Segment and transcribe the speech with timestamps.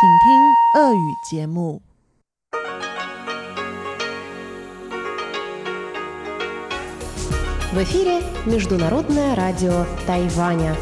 [0.00, 1.82] 请听俄语节目。
[7.72, 10.74] В эфире Международное радио Тайваня.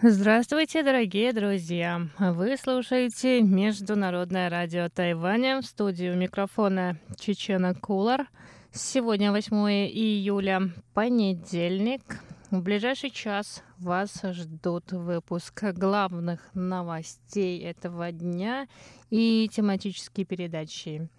[0.00, 2.02] Здравствуйте, дорогие друзья!
[2.18, 8.28] Вы слушаете Международное радио Тайваня в студию микрофона Чечена Кулар.
[8.72, 9.56] Сегодня 8
[9.88, 12.02] июля, понедельник.
[12.50, 18.67] В ближайший час вас ждут выпуск главных новостей этого дня
[19.09, 21.09] и тематические передачи.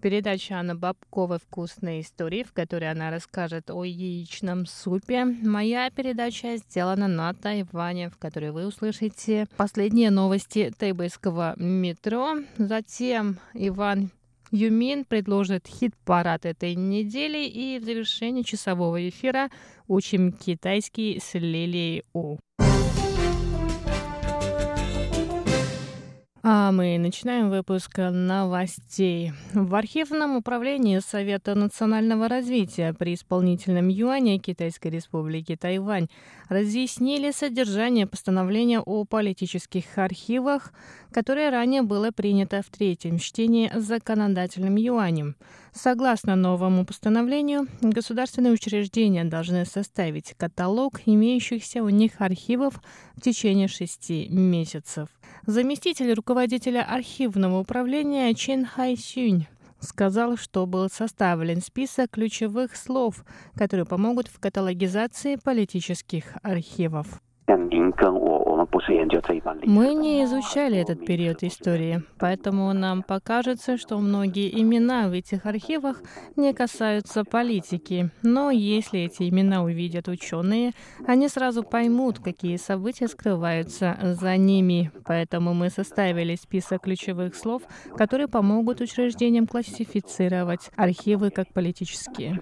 [0.00, 5.26] Передача Анны Бабковой «Вкусные истории», в которой она расскажет о яичном супе.
[5.26, 12.36] Моя передача сделана на Тайване, в которой вы услышите последние новости тайбэйского метро.
[12.56, 14.10] Затем Иван
[14.50, 19.50] Юмин предложит хит-парад этой недели и в завершении часового эфира
[19.86, 22.38] учим китайский с Лилией У.
[26.42, 29.32] А мы начинаем выпуск новостей.
[29.52, 36.08] В архивном управлении Совета национального развития при исполнительном юане Китайской республики Тайвань
[36.48, 40.72] разъяснили содержание постановления о политических архивах,
[41.12, 45.36] которое ранее было принято в третьем чтении законодательным юанем.
[45.74, 52.80] Согласно новому постановлению, государственные учреждения должны составить каталог имеющихся у них архивов
[53.14, 55.08] в течение шести месяцев.
[55.50, 59.48] Заместитель руководителя архивного управления Чен Хай Сюнь
[59.80, 63.24] сказал, что был составлен список ключевых слов,
[63.56, 67.20] которые помогут в каталогизации политических архивов.
[69.64, 76.02] Мы не изучали этот период истории, поэтому нам покажется, что многие имена в этих архивах
[76.36, 78.10] не касаются политики.
[78.22, 80.72] Но если эти имена увидят ученые,
[81.06, 84.92] они сразу поймут, какие события скрываются за ними.
[85.04, 87.62] Поэтому мы составили список ключевых слов,
[87.96, 92.40] которые помогут учреждениям классифицировать архивы как политические.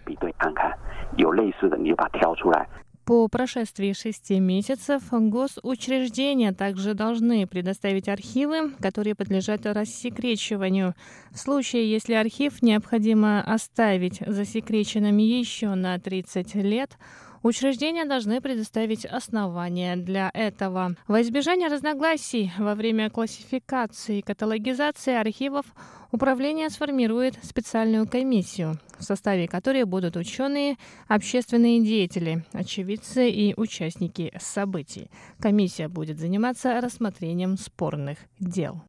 [3.09, 10.95] По прошествии шести месяцев госучреждения также должны предоставить архивы, которые подлежат рассекречиванию.
[11.31, 16.99] В случае, если архив необходимо оставить засекреченным еще на 30 лет,
[17.43, 20.94] Учреждения должны предоставить основания для этого.
[21.06, 25.66] Во избежание разногласий во время классификации и каталогизации архивов
[26.10, 35.10] Управление сформирует специальную комиссию, в составе которой будут ученые, общественные деятели, очевидцы и участники событий.
[35.38, 38.81] Комиссия будет заниматься рассмотрением спорных дел.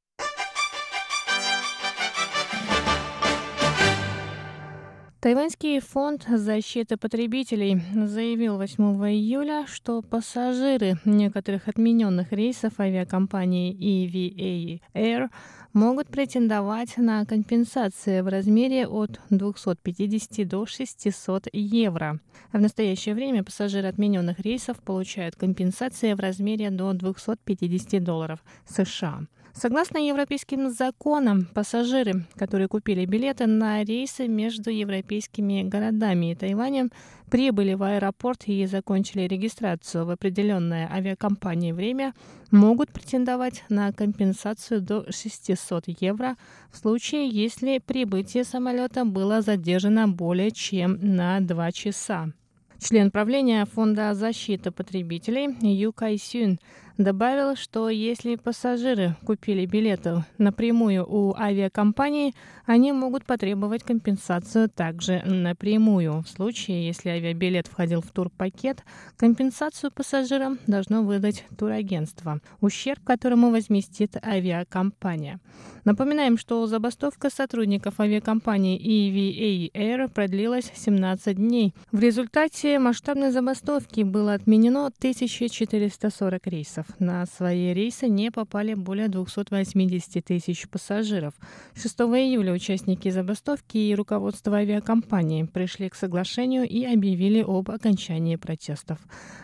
[5.22, 8.82] Тайваньский фонд защиты потребителей заявил 8
[9.12, 15.30] июля, что пассажиры некоторых отмененных рейсов авиакомпании EVA Air
[15.74, 22.22] могут претендовать на компенсации в размере от 250 до 600 евро.
[22.54, 29.28] В настоящее время пассажиры отмененных рейсов получают компенсации в размере до 250 долларов США.
[29.62, 36.92] Согласно европейским законам, пассажиры, которые купили билеты на рейсы между европейскими городами и Тайванем,
[37.30, 42.14] прибыли в аэропорт и закончили регистрацию в определенное авиакомпании время,
[42.52, 46.38] могут претендовать на компенсацию до 600 евро
[46.72, 52.32] в случае, если прибытие самолета было задержано более чем на 2 часа.
[52.80, 56.60] Член правления Фонда защиты потребителей Ю Кай Сюн
[57.00, 66.22] добавил, что если пассажиры купили билеты напрямую у авиакомпании, они могут потребовать компенсацию также напрямую.
[66.22, 68.84] В случае, если авиабилет входил в турпакет,
[69.18, 75.40] компенсацию пассажирам должно выдать турагентство, ущерб которому возместит авиакомпания.
[75.86, 81.74] Напоминаем, что забастовка сотрудников авиакомпании EVA Air продлилась 17 дней.
[81.92, 86.89] В результате масштабной забастовки было отменено 1440 рейсов.
[86.98, 91.34] На свои рейсы не попали более 280 тысяч пассажиров.
[91.76, 99.00] 6 июля участники забастовки и руководство авиакомпании пришли к соглашению и объявили об окончании протестов.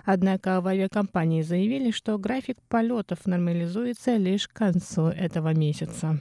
[0.06, 6.19] Однако в авиакомпании заявили, что график полетов нормализуется лишь к концу этого месяца.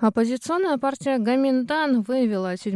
[0.00, 2.72] Оппозиционная партия Гаминдан вывела 7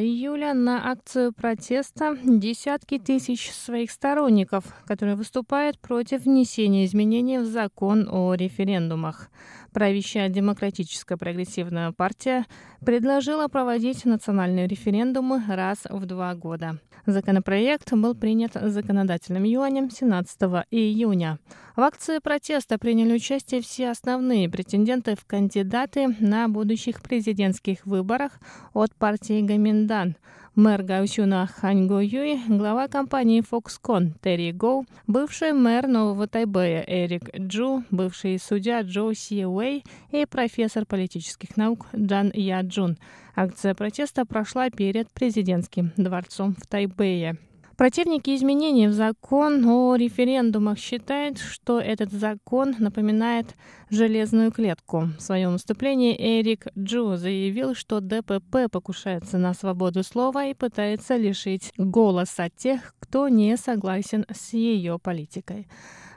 [0.00, 8.08] июля на акцию протеста десятки тысяч своих сторонников, которые выступают против внесения изменений в закон
[8.10, 9.30] о референдумах.
[9.72, 12.44] Правящая демократическая прогрессивная партия
[12.84, 16.80] предложила проводить национальные референдумы раз в два года.
[17.06, 20.40] Законопроект был принят законодательным юанем 17
[20.72, 21.38] июня.
[21.76, 28.38] В акции протеста приняли участие все основные претенденты в кандидаты на будущих президентских выборах
[28.72, 30.16] от партии Гаминдан–
[30.54, 37.82] мэр Гаусюна Ханьго Юй, глава компании Foxconn Терри Гоу, бывший мэр Нового Тайбэя Эрик Джу,
[37.90, 42.98] бывший судья Джо Си Уэй и профессор политических наук Джан Я Джун.
[43.34, 47.36] Акция протеста прошла перед президентским дворцом в Тайбэе.
[47.76, 53.56] Противники изменений в закон о референдумах считают, что этот закон напоминает
[53.90, 55.08] железную клетку.
[55.18, 61.72] В своем выступлении Эрик Джу заявил, что ДПП покушается на свободу слова и пытается лишить
[61.76, 65.66] голоса тех, кто не согласен с ее политикой.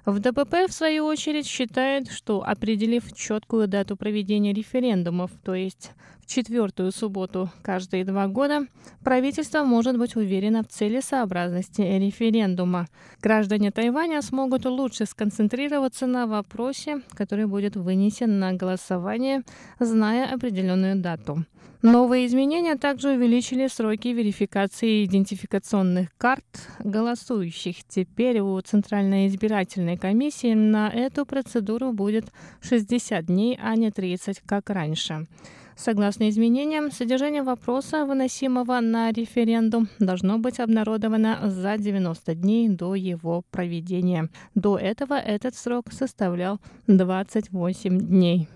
[0.07, 6.27] В ДПП, в свою очередь, считает, что определив четкую дату проведения референдумов, то есть в
[6.27, 8.67] четвертую субботу каждые два года,
[9.03, 12.87] правительство может быть уверено в целесообразности референдума.
[13.21, 19.43] Граждане Тайваня смогут лучше сконцентрироваться на вопросе, который будет вынесен на голосование,
[19.77, 21.43] зная определенную дату.
[21.83, 26.43] Новые изменения также увеличили сроки верификации идентификационных карт
[26.79, 27.83] голосующих.
[27.87, 32.31] Теперь у Центральной избирательной комиссии на эту процедуру будет
[32.61, 35.27] 60 дней, а не 30, как раньше.
[35.75, 43.43] Согласно изменениям, содержание вопроса, выносимого на референдум, должно быть обнародовано за 90 дней до его
[43.51, 44.29] проведения.
[44.55, 48.47] До этого этот срок составлял 28 дней.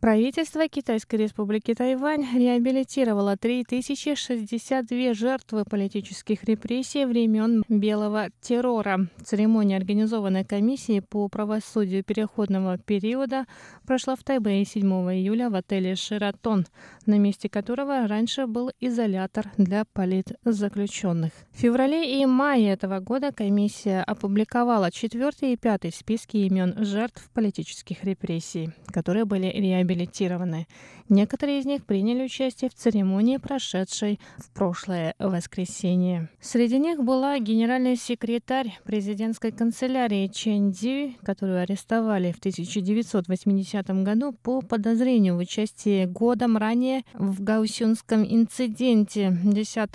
[0.00, 9.08] Правительство Китайской республики Тайвань реабилитировало 3062 жертвы политических репрессий времен Белого террора.
[9.24, 13.46] Церемония, организованная комиссией по правосудию переходного периода,
[13.86, 16.66] прошла в Тайбэе 7 июля в отеле «Шератон»,
[17.06, 21.32] на месте которого раньше был изолятор для политзаключенных.
[21.50, 28.04] В феврале и мае этого года комиссия опубликовала четвертый и пятый списки имен жертв политических
[28.04, 30.66] репрессий, которые были реабилитированы реабилитированы.
[31.08, 36.28] Некоторые из них приняли участие в церемонии, прошедшей в прошлое воскресенье.
[36.40, 44.60] Среди них была генеральный секретарь президентской канцелярии Чен Дзи, которую арестовали в 1980 году по
[44.60, 49.90] подозрению в участии годом ранее в Гаусюнском инциденте 10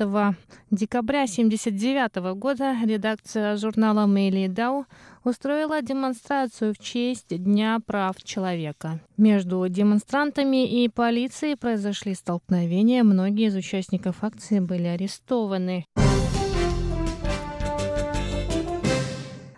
[0.71, 4.85] декабря 1979 года редакция журнала Мэйли Дау
[5.23, 8.99] устроила демонстрацию в честь Дня прав человека.
[9.17, 13.03] Между демонстрантами и полицией произошли столкновения.
[13.03, 15.85] Многие из участников акции были арестованы.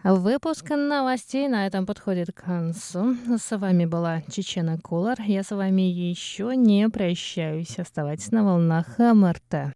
[0.03, 3.15] Выпуск новостей на этом подходит к концу.
[3.39, 5.19] С вами была Чечена Колор.
[5.25, 7.79] Я с вами еще не прощаюсь.
[7.79, 9.73] Оставайтесь на волнах МРТ.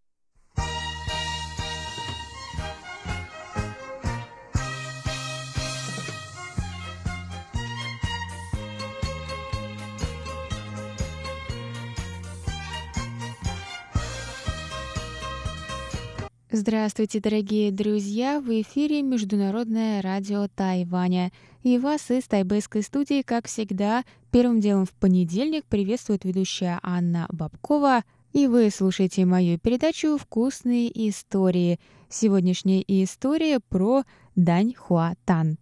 [16.61, 18.41] Здравствуйте, дорогие друзья!
[18.41, 21.31] В эфире Международное радио Тайваня.
[21.63, 28.03] И вас из тайбэйской студии, как всегда, первым делом в понедельник приветствует ведущая Анна Бабкова.
[28.33, 31.79] И вы слушаете мою передачу «Вкусные истории».
[32.09, 34.03] Сегодняшняя история про
[34.35, 35.59] Дань Хуа Тан.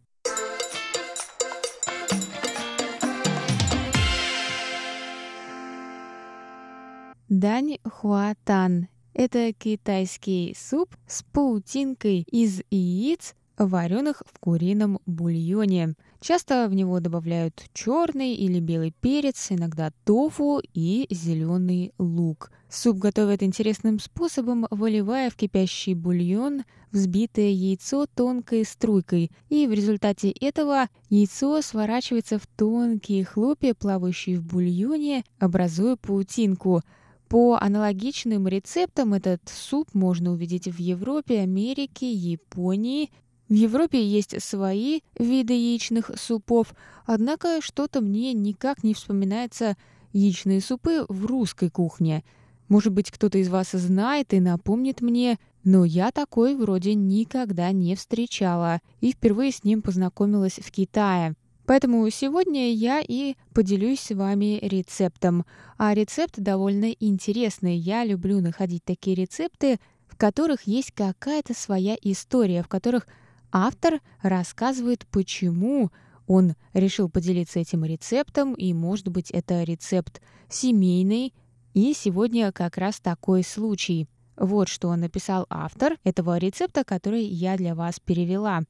[7.30, 8.88] Дань Хуатан
[9.18, 15.96] это китайский суп с паутинкой из яиц, вареных в курином бульоне.
[16.22, 22.52] Часто в него добавляют черный или белый перец, иногда тофу и зеленый лук.
[22.70, 30.30] Суп готовят интересным способом, выливая в кипящий бульон взбитое яйцо тонкой струйкой, и в результате
[30.30, 36.82] этого яйцо сворачивается в тонкие хлопья, плавающие в бульоне, образуя паутинку–
[37.30, 43.12] по аналогичным рецептам этот суп можно увидеть в Европе, Америке, Японии.
[43.50, 46.74] В Европе есть свои виды яичных супов,
[47.06, 49.76] однако что-то мне никак не вспоминается
[50.14, 52.24] яичные супы в русской кухне.
[52.68, 57.96] Может быть, кто-то из вас знает и напомнит мне, но я такой вроде никогда не
[57.96, 61.36] встречала и впервые с ним познакомилась в Китае.
[61.68, 65.46] Поэтому сегодня я и поделюсь с вами рецептом.
[65.78, 67.76] А рецепт довольно интересный.
[67.76, 73.06] Я люблю находить такие рецепты, в которых есть какая-то своя история, в которых
[73.52, 75.92] автор рассказывает, почему
[76.26, 81.34] он решил поделиться этим рецептом, и, может быть, это рецепт семейный.
[81.74, 84.08] И сегодня как раз такой случай.
[84.38, 88.62] Вот что написал автор этого рецепта, который я для вас перевела.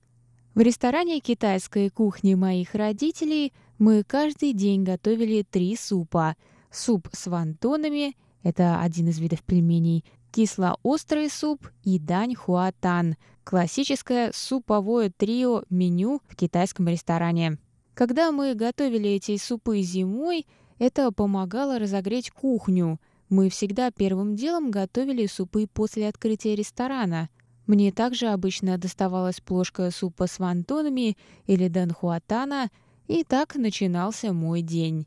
[0.57, 6.35] В ресторане китайской кухни моих родителей мы каждый день готовили три супа.
[6.71, 15.13] Суп с вантонами– это один из видов пельменей, кисло-острый суп и дань хуатан– классическое суповое
[15.15, 17.59] трио меню в китайском ресторане.
[17.93, 20.47] Когда мы готовили эти супы зимой,
[20.79, 22.99] это помогало разогреть кухню.
[23.29, 27.29] Мы всегда первым делом готовили супы после открытия ресторана.
[27.67, 32.69] Мне также обычно доставалась плошка супа с вантонами или данхуатана,
[33.07, 35.05] и так начинался мой день.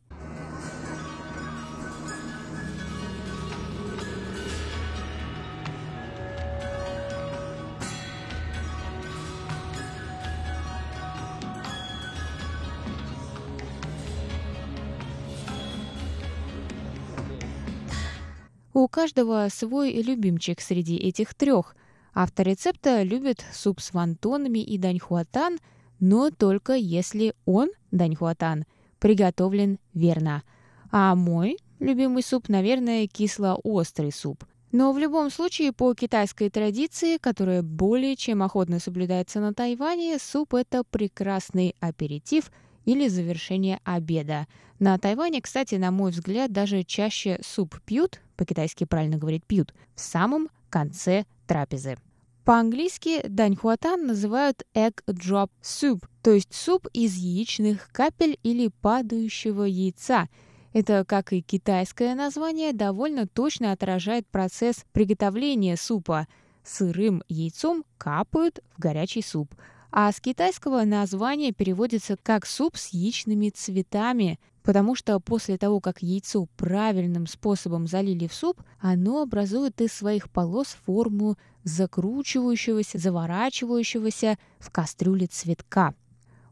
[18.72, 21.74] У каждого свой любимчик среди этих трех.
[22.14, 25.58] Автор рецепта любит суп с вантонами и даньхуатан,
[26.00, 28.64] но только если он, даньхуатан,
[28.98, 30.42] приготовлен верно.
[30.90, 34.44] А мой любимый суп, наверное, кисло-острый суп.
[34.72, 40.54] Но в любом случае, по китайской традиции, которая более чем охотно соблюдается на Тайване, суп–
[40.54, 42.52] это прекрасный аперитив
[42.84, 44.46] или завершение обеда.
[44.78, 50.00] На Тайване, кстати, на мой взгляд, даже чаще суп пьют, по-китайски правильно говорить пьют, в
[50.00, 51.96] самом конце трапезы.
[52.44, 60.28] По-английски даньхуатан называют egg drop soup, то есть суп из яичных капель или падающего яйца.
[60.72, 66.26] Это, как и китайское название, довольно точно отражает процесс приготовления супа.
[66.64, 69.54] Сырым яйцом капают в горячий суп.
[69.92, 76.02] А с китайского название переводится как суп с яичными цветами потому что после того, как
[76.02, 84.70] яйцо правильным способом залили в суп, оно образует из своих полос форму закручивающегося, заворачивающегося в
[84.70, 85.94] кастрюле цветка.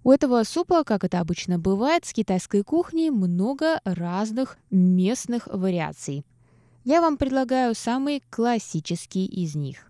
[0.04, 6.24] У этого супа, как это обычно бывает, с китайской кухни много разных местных вариаций.
[6.84, 9.87] Я вам предлагаю самый классический из них.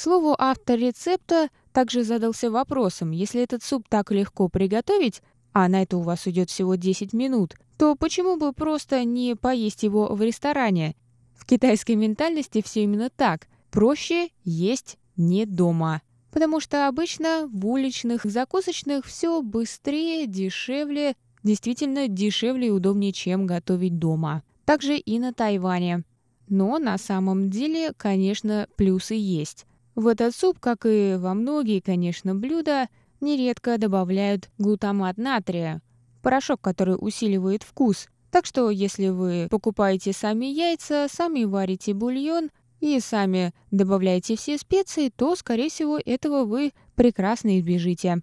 [0.00, 5.96] Слову, автор рецепта также задался вопросом, если этот суп так легко приготовить, а на это
[5.96, 10.96] у вас уйдет всего 10 минут, то почему бы просто не поесть его в ресторане?
[11.34, 13.48] В китайской ментальности все именно так.
[13.70, 16.02] Проще есть не дома.
[16.30, 23.98] Потому что обычно в уличных закусочных все быстрее, дешевле, действительно дешевле и удобнее, чем готовить
[23.98, 24.42] дома.
[24.64, 26.04] Также и на Тайване.
[26.48, 29.66] Но на самом деле, конечно, плюсы есть.
[30.00, 32.88] В этот суп, как и во многие, конечно, блюда,
[33.20, 35.82] нередко добавляют глутамат натрия,
[36.22, 38.08] порошок, который усиливает вкус.
[38.30, 42.48] Так что, если вы покупаете сами яйца, сами варите бульон
[42.80, 48.22] и сами добавляете все специи, то, скорее всего, этого вы прекрасно избежите.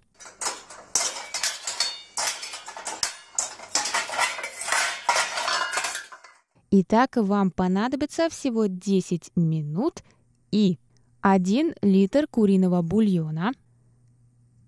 [6.72, 10.02] Итак, вам понадобится всего 10 минут
[10.50, 10.80] и
[11.20, 13.52] 1 литр куриного бульона,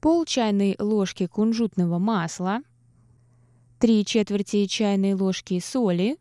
[0.01, 2.61] пол чайной ложки кунжутного масла,
[3.79, 6.19] 3 четверти чайной ложки соли,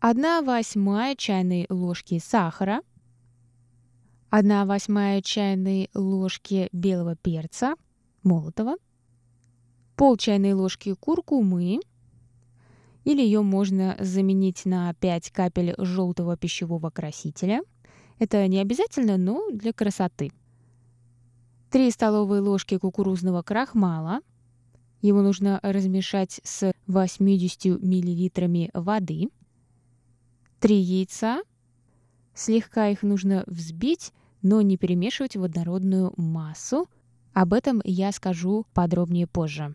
[0.00, 2.82] 1 восьмая чайной ложки сахара,
[4.30, 7.76] 1 восьмая чайной ложки белого перца
[8.24, 8.74] молотого,
[9.94, 11.78] пол чайной ложки куркумы,
[13.04, 17.62] или ее можно заменить на 5 капель желтого пищевого красителя–
[18.18, 20.32] это не обязательно, но для красоты.
[21.70, 24.20] 3 столовые ложки кукурузного крахмала.
[25.00, 29.30] Его нужно размешать с 80 мл воды.
[30.60, 31.42] 3 яйца.
[32.34, 36.88] Слегка их нужно взбить, но не перемешивать в однородную массу.
[37.32, 39.74] Об этом я скажу подробнее позже.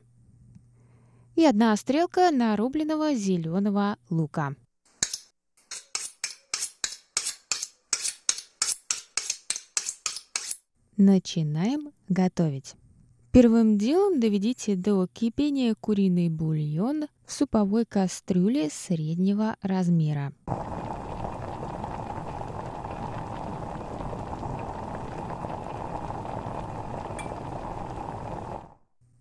[1.36, 4.56] И одна стрелка нарубленного зеленого лука.
[10.99, 12.73] Начинаем готовить.
[13.31, 20.33] Первым делом доведите до кипения куриный бульон в суповой кастрюле среднего размера.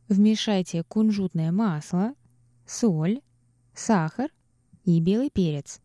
[0.08, 2.14] Вмешайте кунжутное масло,
[2.64, 3.20] соль,
[3.74, 4.30] сахар
[4.84, 5.82] и белый перец.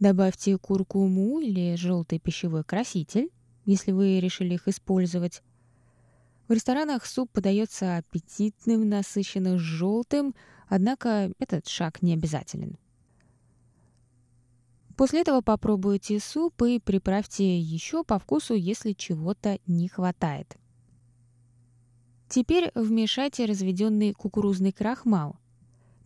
[0.00, 3.30] Добавьте куркуму или желтый пищевой краситель,
[3.64, 5.42] если вы решили их использовать.
[6.48, 10.34] В ресторанах суп подается аппетитным, насыщенно желтым,
[10.68, 12.78] однако этот шаг не обязателен.
[14.96, 20.56] После этого попробуйте суп и приправьте еще по вкусу, если чего-то не хватает.
[22.28, 25.36] Теперь вмешайте разведенный кукурузный крахмал.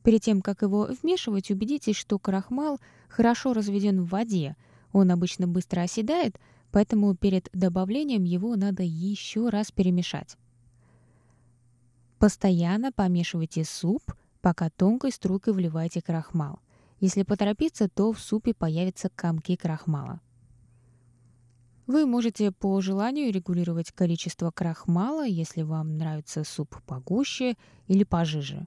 [0.05, 4.57] Перед тем, как его вмешивать, убедитесь, что крахмал хорошо разведен в воде.
[4.93, 6.39] Он обычно быстро оседает,
[6.73, 10.37] поэтому перед добавлением его надо еще раз перемешать.
[12.19, 14.03] Постоянно помешивайте суп,
[14.41, 16.59] пока тонкой струйкой вливаете крахмал.
[17.01, 20.21] Если поторопиться, то в супе появятся комки крахмала.
[21.87, 27.57] Вы можете по желанию регулировать количество крахмала, если вам нравится суп погуще
[27.87, 28.67] или пожиже.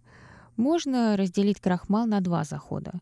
[0.58, 2.93] Можно разделить крахмал на два захода.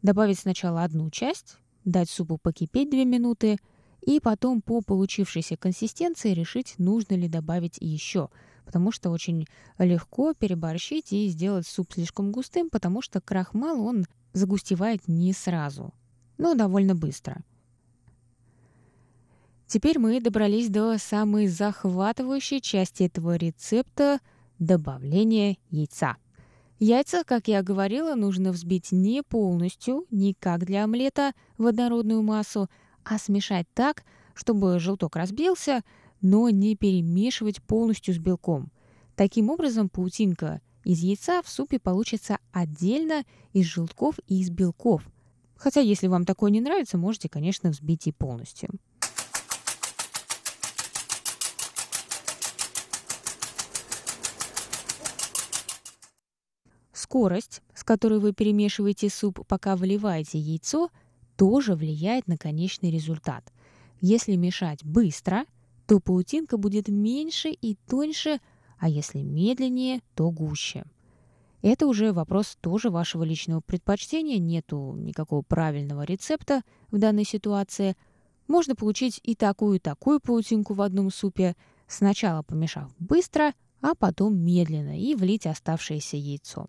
[0.00, 3.58] Добавить сначала одну часть, дать супу покипеть 2 минуты,
[4.00, 8.30] и потом по получившейся консистенции решить, нужно ли добавить еще,
[8.64, 9.46] потому что очень
[9.78, 15.92] легко переборщить и сделать суп слишком густым, потому что крахмал, он загустевает не сразу,
[16.36, 17.42] но довольно быстро–
[19.68, 24.18] Теперь мы добрались до самой захватывающей части этого рецепта–
[24.58, 26.16] добавления яйца.
[26.78, 32.70] Яйца, как я говорила, нужно взбить не полностью, не как для омлета, в однородную массу,
[33.08, 35.82] а смешать так, чтобы желток разбился,
[36.20, 38.70] но не перемешивать полностью с белком.
[39.16, 45.02] Таким образом, паутинка из яйца в супе получится отдельно из желтков и из белков.
[45.56, 48.70] Хотя, если вам такое не нравится, можете, конечно, взбить и полностью.
[56.92, 60.90] Скорость, с которой вы перемешиваете суп, пока вливаете яйцо,
[61.38, 63.52] тоже влияет на конечный результат.
[64.00, 65.44] Если мешать быстро,
[65.86, 68.40] то паутинка будет меньше и тоньше,
[68.78, 70.84] а если медленнее, то гуще.
[71.62, 77.96] Это уже вопрос тоже вашего личного предпочтения, нету никакого правильного рецепта в данной ситуации.
[78.48, 81.54] Можно получить и такую, и такую паутинку в одном супе,
[81.86, 86.66] сначала помешав быстро, а потом медленно и влить оставшееся яйцо.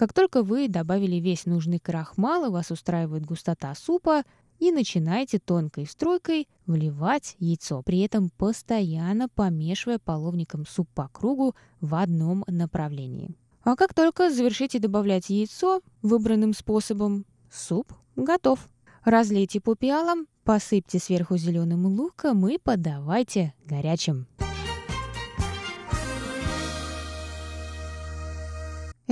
[0.00, 4.22] Как только вы добавили весь нужный крахмал, и вас устраивает густота супа,
[4.58, 11.94] и начинаете тонкой стройкой вливать яйцо, при этом постоянно помешивая половником суп по кругу в
[11.94, 13.36] одном направлении.
[13.62, 18.66] А как только завершите добавлять яйцо выбранным способом, суп готов.
[19.04, 24.26] Разлейте по пиалам, посыпьте сверху зеленым луком и подавайте горячим.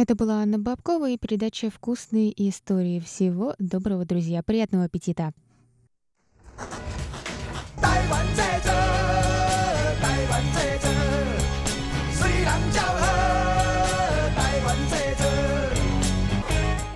[0.00, 3.00] Это была Анна Бабкова и передача «Вкусные истории».
[3.00, 4.44] Всего доброго, друзья.
[4.44, 5.34] Приятного аппетита!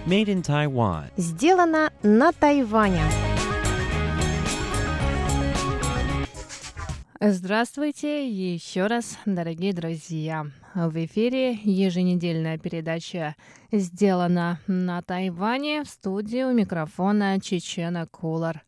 [0.07, 1.11] Made in Taiwan.
[1.17, 3.03] Сделано на Тайване.
[7.21, 10.47] Здравствуйте еще раз, дорогие друзья.
[10.75, 13.37] В эфире еженедельная передача
[13.71, 18.65] «Сделана на Тайване» в студии у микрофона Чечена Кулар.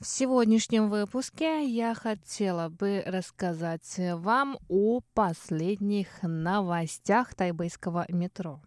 [0.00, 8.60] В сегодняшнем выпуске я хотела бы рассказать вам о последних новостях тайбэйского метро.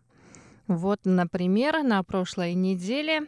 [0.67, 3.27] Вот, например, на прошлой неделе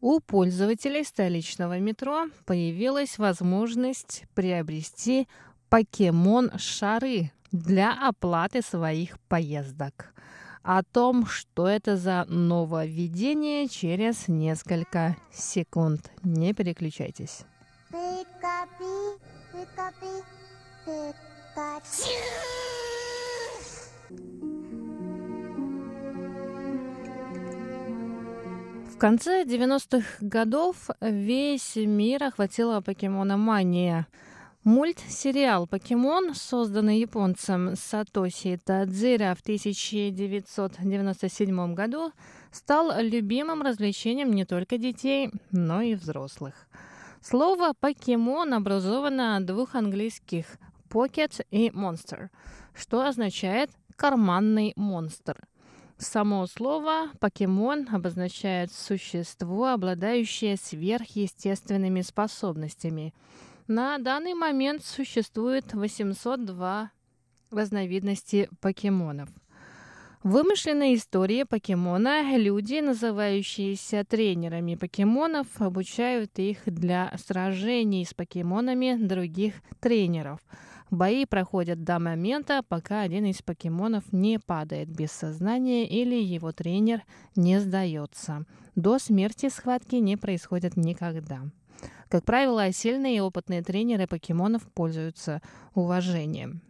[0.00, 5.28] у пользователей столичного метро появилась возможность приобрести
[5.68, 10.12] покемон-шары для оплаты своих поездок.
[10.62, 16.10] О том, что это за нововведение, через несколько секунд.
[16.22, 17.44] Не переключайтесь.
[28.92, 34.06] В конце 90-х годов весь мир охватила покемономания–
[34.64, 42.12] Мультсериал «Покемон», созданный японцем Сатоси Тадзира в 1997 году,
[42.52, 46.68] стал любимым развлечением не только детей, но и взрослых.
[47.22, 50.44] Слово «покемон» образовано от двух английских
[50.90, 52.28] «pocket» и «monster».
[52.74, 55.38] что означает «карманный монстр».
[55.96, 63.14] Само слово «покемон» обозначает существо, обладающее сверхъестественными способностями.
[63.66, 66.90] На данный момент существует 802
[67.50, 69.28] разновидности покемонов.
[70.22, 79.54] В вымышленной истории покемона люди, называющиеся тренерами покемонов, обучают их для сражений с покемонами других
[79.80, 80.40] тренеров–
[80.90, 87.02] Бои проходят до момента, пока один из покемонов не падает без сознания или его тренер
[87.36, 88.44] не сдается.
[88.74, 91.42] До смерти схватки не происходят никогда.
[92.08, 95.42] Как правило, сильные и опытные тренеры покемонов пользуются
[95.74, 96.62] уважением.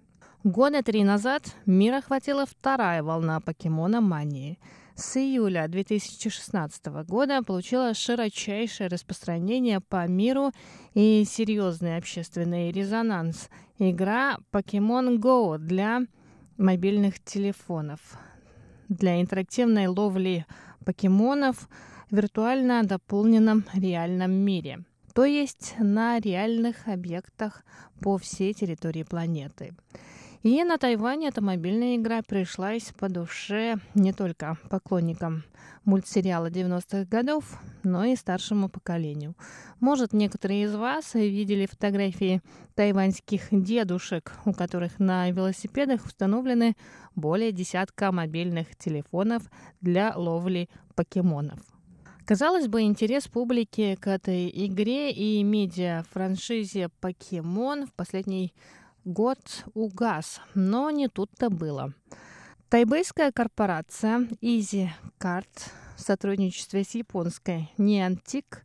[0.45, 4.59] Года три назад мир охватила вторая волна покемона-мании–
[5.03, 10.53] с июля 2016 года получила широчайшее распространение по миру
[10.93, 13.49] и серьезный общественный резонанс.
[13.79, 16.03] Игра Pokemon Go для
[16.59, 18.01] мобильных телефонов.
[18.91, 20.45] Для интерактивной ловли
[20.85, 21.67] покемонов
[22.11, 24.85] в виртуально дополненном реальном мире,
[25.21, 27.63] то есть на реальных объектах
[28.01, 29.75] по всей территории планеты.
[30.43, 35.45] И на Тайване эта мобильная игра пришлась по душе не только поклонникам
[35.85, 39.35] мультсериала 90-х годов, но и старшему поколению.
[39.79, 42.41] Может, некоторые из вас видели фотографии
[42.75, 46.77] тайваньских дедушек, у которых на велосипедах установлены
[47.15, 49.43] более десятка мобильных телефонов
[49.83, 51.70] для ловли покемонов.
[52.31, 58.55] Казалось бы, интерес публики к этой игре и медиа-франшизе «Покемон» в последний
[59.05, 59.41] год
[59.75, 61.93] угас, но не тут-то было.
[62.69, 65.49] Тайбэйская корпорация Easy Card
[65.97, 68.59] в сотрудничестве с японской Niantic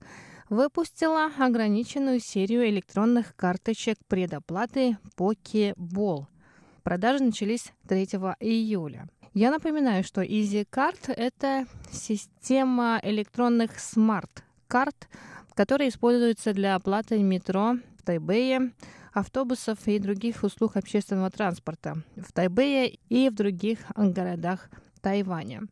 [0.51, 6.27] выпустила ограниченную серию электронных карточек предоплаты Pokeball.
[6.83, 8.03] Продажи начались 3
[8.41, 9.09] июля.
[9.35, 15.09] Я напоминаю, что Easy Card– это система электронных смарт-карт,
[15.55, 18.71] которая используется для оплаты метро в Тайбэе,
[19.11, 24.69] автобусов и других услуг общественного транспорта в Тайбэе и в других городах
[25.01, 25.63] Тайваня.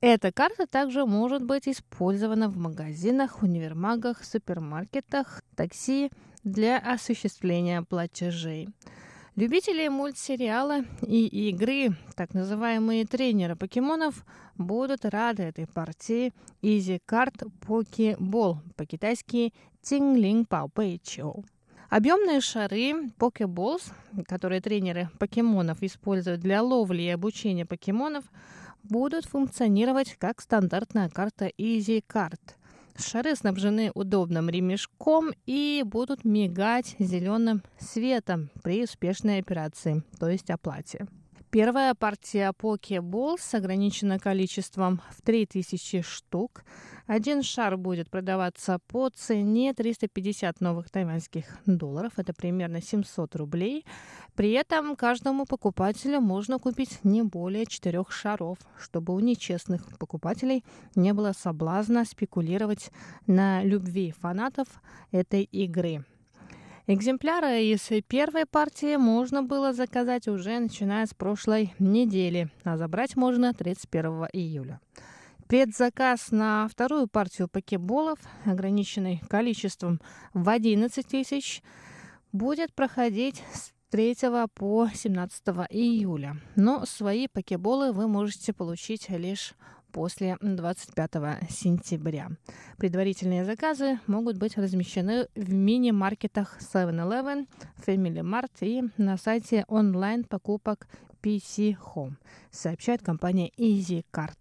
[0.00, 6.12] Эта карта также может быть использована в магазинах, универмагах, супермаркетах, такси
[6.44, 8.68] для осуществления платежей.
[9.36, 14.24] Любители мультсериала и игры, так называемые тренеры покемонов,
[14.58, 20.68] будут рады этой партии Easy Card Pokeball, по-китайски Тинглинг Пао.
[21.88, 23.92] Объемные шары Pokeballs,
[24.26, 28.24] которые тренеры покемонов используют для ловли и обучения покемонов,
[28.82, 32.40] будут функционировать как стандартная карта Easy Card.
[33.00, 41.06] Шары снабжены удобным ремешком и будут мигать зеленым светом при успешной операции, то есть оплате.
[41.52, 46.62] Первая партия Pokeballs ограничена количеством в 3000 штук.
[47.08, 53.84] Один шар будет продаваться по цене 350 новых тайваньских долларов, это примерно 700 рублей.
[54.36, 61.12] При этом каждому покупателю можно купить не более четырех шаров, чтобы у нечестных покупателей не
[61.12, 62.92] было соблазна спекулировать
[63.26, 64.68] на любви фанатов
[65.10, 66.04] этой игры.
[66.86, 73.52] Экземпляры из первой партии можно было заказать уже начиная с прошлой недели, а забрать можно
[73.52, 74.80] 31 июля.
[75.46, 80.00] Предзаказ на вторую партию покеболов, ограниченный количеством
[80.32, 81.62] в 11 тысяч,
[82.32, 84.16] будет проходить с 3
[84.54, 86.36] по 17 июля.
[86.56, 89.54] Но свои покеболы вы можете получить лишь
[89.92, 91.10] после 25
[91.50, 92.30] сентября.
[92.78, 97.46] Предварительные заказы могут быть размещены в мини-маркетах 7-Eleven,
[97.86, 100.86] Family Mart и на сайте онлайн-покупок
[101.22, 102.14] PC Home,
[102.50, 104.38] сообщает компания EasyCard.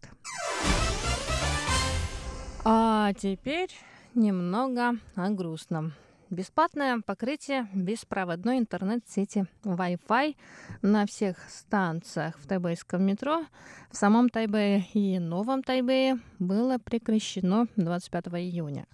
[2.63, 3.69] А теперь
[4.15, 5.93] немного о грустном.
[6.29, 10.35] Бесплатное покрытие беспроводной интернет-сети Wi-Fi
[10.83, 13.45] на всех станциях в тайбэйском метро
[13.89, 18.85] в самом Тайбэе и Новом Тайбэе было прекращено 25 июня.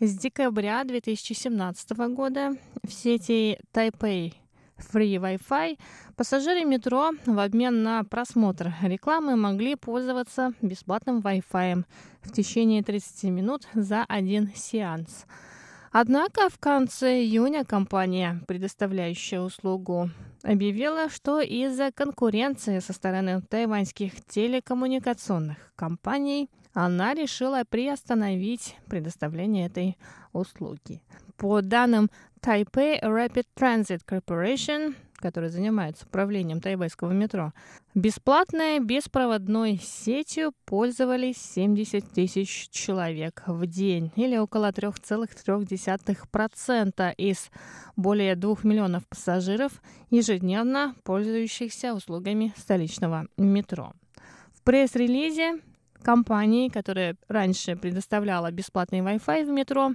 [0.00, 4.32] С декабря 2017 года в сети Taipei
[4.78, 5.78] Free Wi-Fi,
[6.16, 11.84] пассажиры метро в обмен на просмотр рекламы могли пользоваться бесплатным Wi-Fi
[12.22, 15.26] в течение 30 минут за один сеанс.
[15.92, 20.10] Однако в конце июня компания, предоставляющая услугу,
[20.44, 29.98] объявила, что из-за конкуренции со стороны тайваньских телекоммуникационных компаний она решила приостановить предоставление этой
[30.32, 31.02] услуги.
[31.36, 32.08] По данным
[32.40, 37.52] Taipei Rapid Transit Corporation, который занимается управлением тайбэйского метро,
[37.94, 47.50] бесплатной беспроводной сетью пользовались 70 тысяч человек в день, или около 3,3% из
[47.96, 49.80] более 2 миллионов пассажиров,
[50.10, 53.92] ежедневно пользующихся услугами столичного метро.
[54.54, 55.60] В пресс-релизе
[56.02, 59.92] компании, которая раньше предоставляла бесплатный Wi-Fi в метро,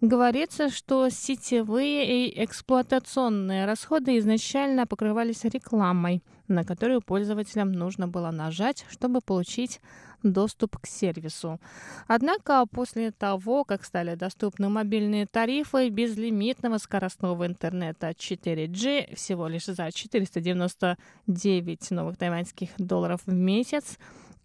[0.00, 8.86] говорится, что сетевые и эксплуатационные расходы изначально покрывались рекламой, на которую пользователям нужно было нажать,
[8.90, 9.80] чтобы получить
[10.22, 11.60] доступ к сервису.
[12.06, 19.90] Однако после того, как стали доступны мобильные тарифы безлимитного скоростного интернета 4G всего лишь за
[19.92, 23.98] 499 новых тайваньских долларов в месяц,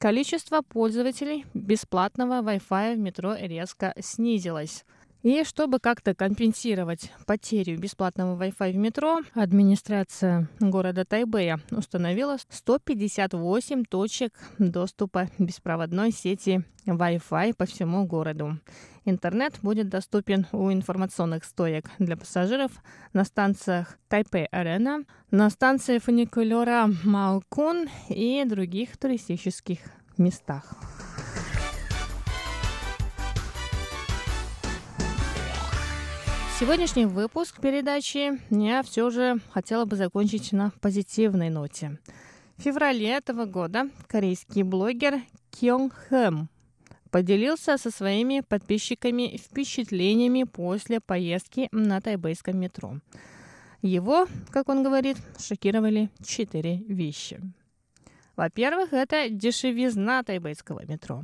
[0.04, 4.84] количество пользователей бесплатного Wi-Fi в метро резко снизилось.
[5.24, 14.34] И чтобы как-то компенсировать потерю бесплатного Wi-Fi в метро, администрация города Тайбэя установила 158 точек
[14.60, 18.60] доступа беспроводной сети Wi-Fi по всему городу.
[19.06, 22.72] Интернет будет доступен у информационных стоек для пассажиров
[23.14, 29.80] на станциях Тайпэй-Арена, на станции фуникулера Маокун и других туристических
[30.18, 30.76] местах.
[36.60, 41.98] Сегодняшний выпуск передачи я все же хотела бы закончить на позитивной ноте.
[42.58, 45.16] В феврале этого года корейский блогер
[45.50, 46.50] Кёнг Хэм
[47.10, 53.00] поделился со своими подписчиками впечатлениями после поездки на тайбэйском метро.
[53.82, 57.42] Его, как он говорит, шокировали четыре вещи–
[58.36, 61.24] во-первых, это дешевизна тайбэйского метро.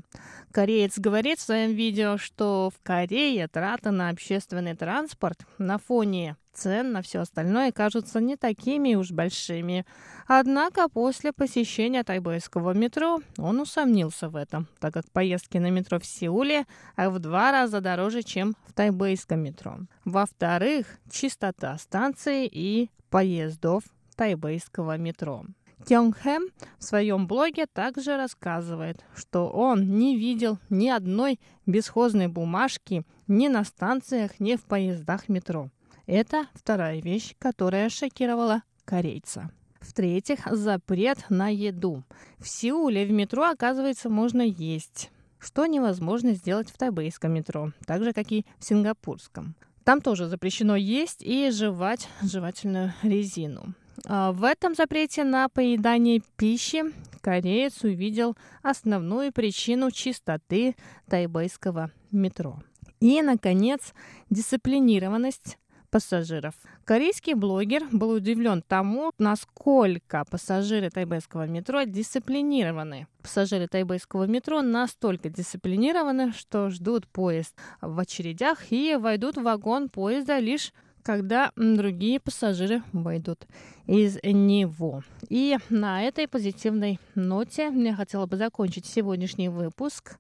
[0.52, 6.92] Кореец говорит в своем видео, что в Корее траты на общественный транспорт на фоне цен
[6.92, 9.86] на все остальное кажутся не такими уж большими.
[10.28, 16.06] Однако после посещения тайбэйского метро он усомнился в этом, так как поездки на метро в
[16.06, 16.66] Сеуле
[16.98, 19.80] в два раза дороже, чем в тайбэйском метро.
[20.06, 23.84] Во-вторых, чистота станции и поездов
[24.16, 25.46] тайбэйского метро.
[25.88, 33.48] Кёнгхэм в своем блоге также рассказывает, что он не видел ни одной бесхозной бумажки ни
[33.48, 35.70] на станциях, ни в поездах метро.
[36.06, 39.52] Это вторая вещь, которая шокировала корейца.
[39.80, 42.04] В-третьих, запрет на еду.
[42.38, 48.12] В Сеуле в метро, оказывается, можно есть, что невозможно сделать в тайбэйском метро, так же,
[48.12, 49.56] как и в сингапурском.
[49.84, 53.74] Там тоже запрещено есть и жевать жевательную резину.
[54.06, 56.84] А, в этом запрете на поедание пищи
[57.22, 60.76] кореец увидел основную причину чистоты
[61.10, 62.60] тайбэйского метро.
[63.00, 63.94] И, наконец,
[64.30, 65.58] дисциплинированность
[65.90, 66.54] пассажиров.
[66.86, 73.08] Корейский блогер был удивлен тому, насколько пассажиры тайбэйского метро дисциплинированы.
[73.22, 80.40] Пассажиры тайбэйского метро настолько дисциплинированы, что ждут поезд в очередях и войдут в вагон поезда
[80.40, 83.46] лишь когда другие пассажиры войдут
[83.88, 85.04] из него.
[85.30, 90.18] И на этой позитивной ноте я хотела бы закончить сегодняшний выпуск.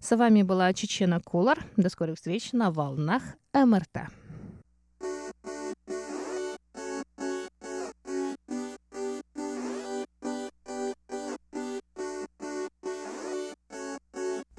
[0.00, 1.58] С вами была Чечена Кулар.
[1.76, 4.08] До скорых встреч на волнах МРТ.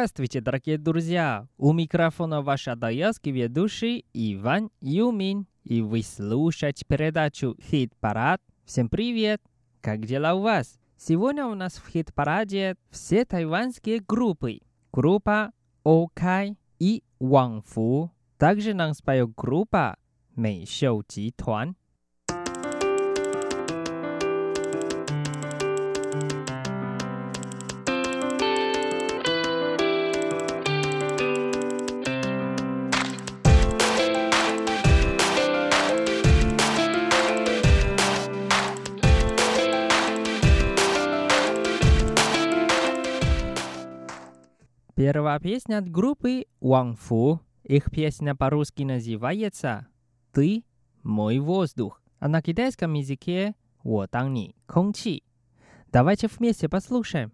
[0.00, 1.46] Здравствуйте, дорогие друзья!
[1.58, 5.46] У микрофона ваш адаялский ведущий Иван Юмин.
[5.62, 8.40] И вы слушаете передачу «Хит-парад».
[8.64, 9.42] Всем привет!
[9.82, 10.80] Как дела у вас?
[10.96, 14.60] Сегодня у нас в хит-параде все тайваньские группы.
[14.90, 15.52] Группа
[15.84, 18.10] Окай и Вангфу.
[18.38, 19.98] Также нам споет группа
[20.34, 21.76] Мэйшоу Житуан.
[45.09, 47.39] Первая песня от группы Wang Fu.
[47.63, 49.87] Их песня по-русски называется
[50.31, 55.23] «Ты – мой воздух», а на китайском языке «我当你空气».
[55.91, 57.31] Давайте вместе послушаем.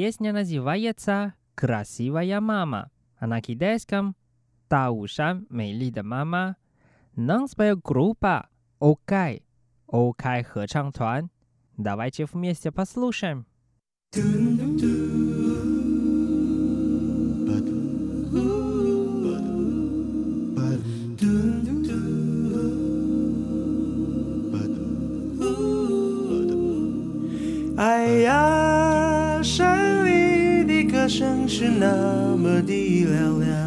[0.00, 4.16] Песня называется «Красивая мама», а на китайском
[4.66, 6.56] «Таушан Мейлида мама».
[7.16, 9.44] Нам споет группа «Окай»,
[9.86, 11.28] «Окай» 合唱团.
[11.76, 13.44] Давайте вместе послушаем.
[14.14, 15.19] Dun, dun, dun.
[31.10, 33.60] 声是那么的嘹亮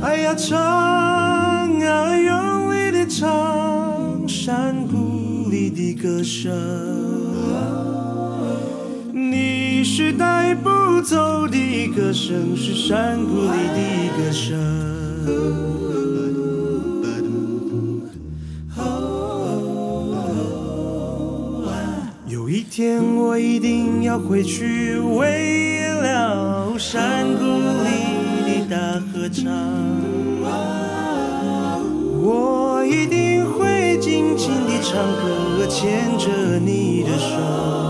[0.00, 6.50] 哎呀唱啊用力的唱山谷里的歌声。
[9.12, 15.77] 你是带不走的歌声是山谷里的歌声。
[22.78, 27.44] 天我一定要回去，为了山谷
[27.82, 29.44] 里的大合唱。
[32.22, 37.87] 我一定会尽情地唱歌，牵着你的手。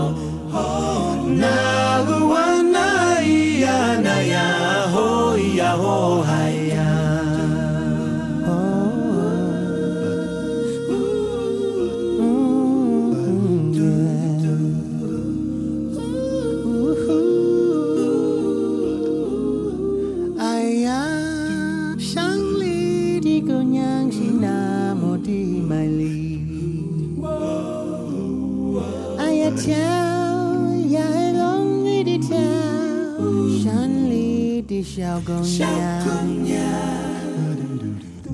[34.99, 35.65] 小姑娘，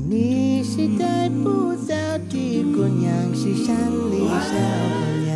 [0.10, 1.94] 你是带不走
[2.28, 3.76] 的姑娘，是山
[4.10, 4.50] 里小
[4.98, 5.30] 姑娘。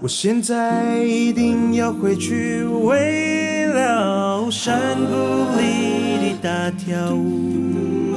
[0.00, 5.12] 我现在一定要回去，为了山谷
[5.56, 8.16] 里的大跳舞，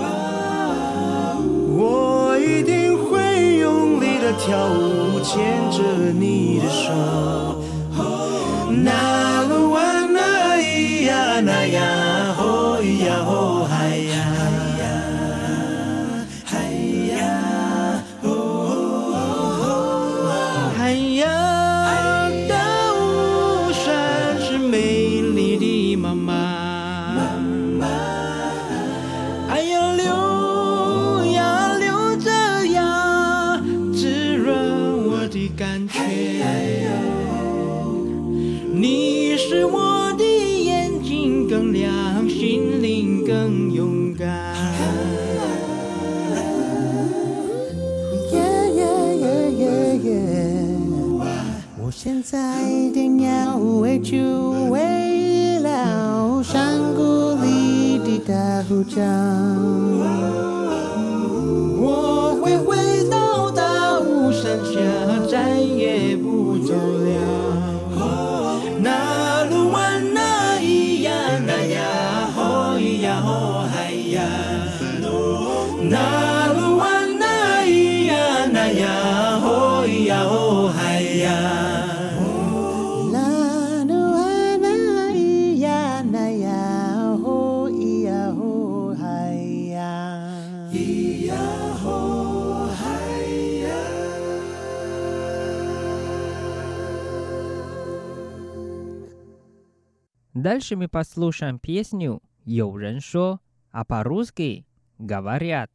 [4.28, 5.78] 的跳舞，牵着
[6.20, 6.92] 你的手。
[8.84, 12.07] 那鲁哇那咿呀那呀
[58.28, 59.87] indah hujan
[100.38, 103.40] Дальше мы послушаем песню «Йоу Рен Шо»,
[103.72, 104.68] а по-русски
[105.00, 105.72] «Говорят».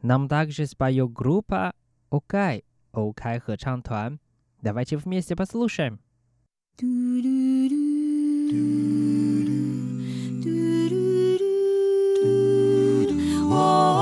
[0.00, 1.72] Нам также споет группа
[2.08, 4.20] «Окай», «Окай Хэчантуан».
[4.62, 5.98] Давайте вместе послушаем.
[13.50, 13.95] Whoa.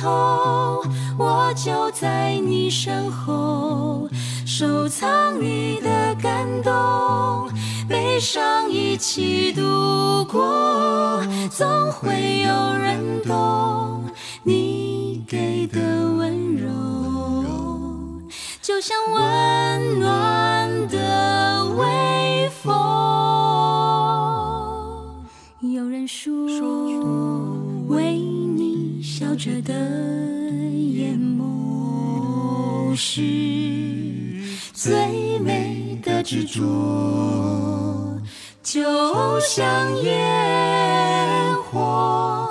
[0.00, 0.82] 头，
[1.18, 4.08] 我就在你身后，
[4.46, 7.50] 收藏你的感动，
[7.86, 14.08] 悲伤一起度过，总会有人懂
[14.42, 15.80] 你给的
[16.16, 16.70] 温柔，
[18.62, 23.09] 就像温暖的微风。
[29.40, 33.22] 着的眼眸是
[34.74, 38.20] 最美的执着，
[38.62, 39.64] 就像
[40.02, 42.46] 烟火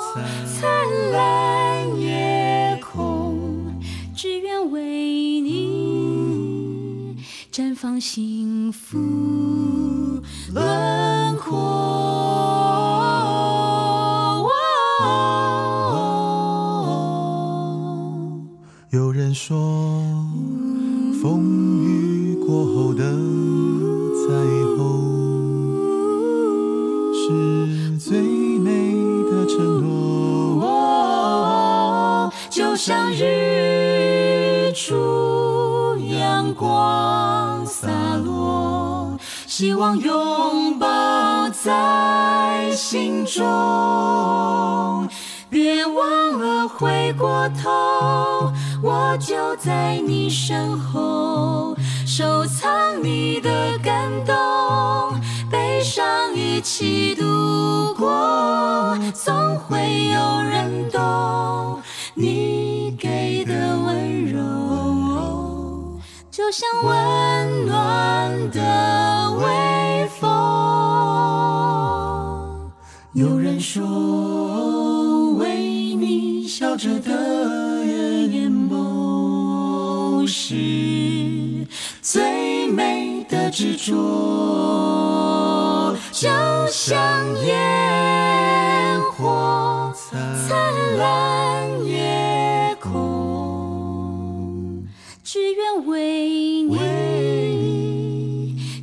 [0.47, 0.67] 灿
[1.11, 3.79] 烂夜空，
[4.15, 4.81] 只愿为
[5.41, 7.15] 你
[7.51, 8.97] 绽放幸福。
[39.59, 43.45] 希望拥抱在心中。
[45.49, 51.75] 别忘了回过头，我就在你身后，
[52.07, 54.33] 收藏你的感动，
[55.51, 61.81] 悲伤一起度过，总会有人懂
[62.13, 64.39] 你给的温柔，
[66.49, 70.27] 就像温暖的微风。
[73.13, 73.85] 有人说，
[75.33, 81.67] 为你笑着的眼眸是
[82.01, 83.93] 最美的执着，
[86.11, 86.27] 就
[86.71, 86.97] 像
[87.45, 90.17] 烟火灿
[90.97, 91.78] 烂
[95.59, 96.79] 愿为你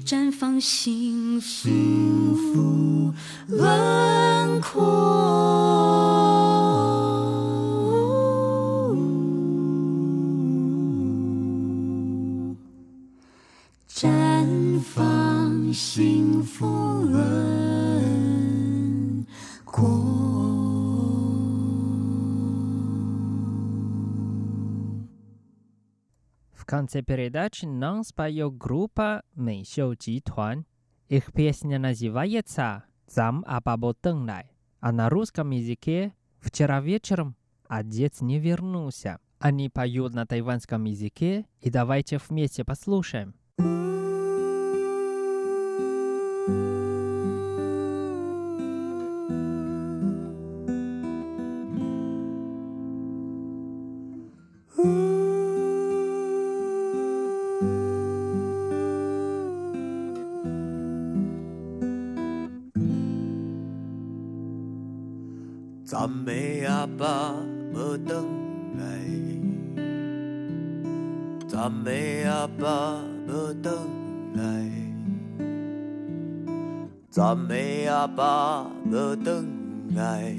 [0.04, 3.14] 绽放幸福
[3.48, 4.84] 轮廓，
[26.76, 30.66] конце передачи нам споет группа Мэйсю Житуан.
[31.08, 37.34] Их песня называется «Зам Абабо Тэнлай», а на русском языке «Вчера вечером
[37.66, 39.20] отец не вернулся».
[39.38, 43.34] Они поют на тайванском языке, и давайте вместе послушаем.
[77.88, 79.46] 阿爸无转
[79.94, 80.32] 来，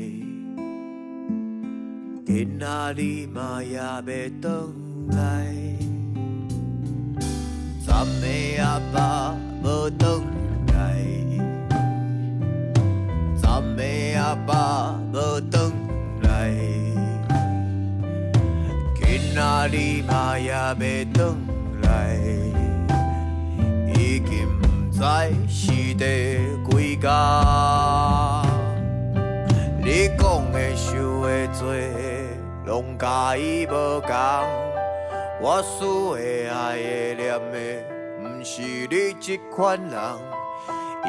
[2.25, 4.01] 今仔日嘛也要
[4.41, 4.51] 转
[5.11, 5.47] 来，
[7.85, 8.27] 暂的
[8.61, 10.21] 阿爸无转
[10.73, 10.97] 来。
[13.41, 13.83] 暂的
[14.19, 15.71] 阿爸无转
[16.23, 16.53] 来，
[18.95, 20.75] 今仔日嘛也要
[21.13, 21.35] 转
[21.83, 22.17] 来，
[23.95, 24.99] 已经不知
[25.47, 26.03] 是第几
[27.01, 28.43] 家。
[29.79, 31.73] 你讲的、想的多，
[32.65, 34.09] 拢甲伊无共。
[35.39, 37.57] 我思的、爱的、念的，
[38.19, 39.99] 毋是你这款人。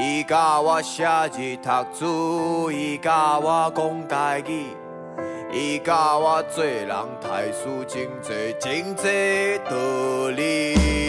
[0.01, 4.77] 伊甲我写字读书，伊甲我讲家己，
[5.53, 6.89] 伊甲我做人
[7.21, 11.08] 太输真济真济道理。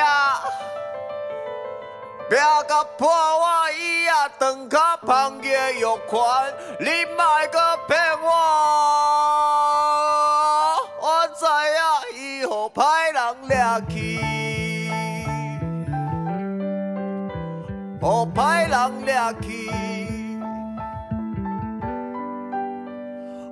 [0.00, 0.40] 丽家
[2.30, 2.68] 园，我做长环站壁。
[2.68, 5.08] 拼甲破我伊也长脚芳
[5.42, 6.16] 叶玉款，
[6.78, 6.86] 你
[7.16, 7.92] 莫搁骗
[8.22, 8.28] 我，
[11.00, 11.78] 我知影
[12.14, 13.52] 伊互歹人掠
[13.88, 13.94] 去，
[18.00, 19.48] 互歹人掠去，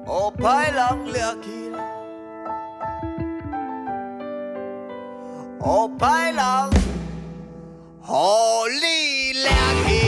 [0.07, 0.83] 互歹人
[1.13, 1.68] 掠去。
[5.61, 6.73] og pejler.
[8.03, 10.08] Hold i lærke.